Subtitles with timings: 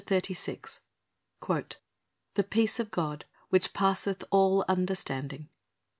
[0.03, 1.75] CHAPTER XXXVI
[2.33, 5.47] "The peace of God, which passeth all understanding."